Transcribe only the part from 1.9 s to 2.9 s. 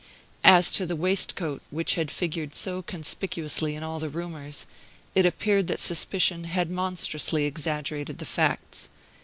had figured so